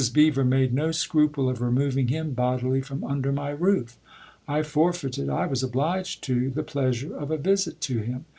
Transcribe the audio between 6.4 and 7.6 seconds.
the pleasure of a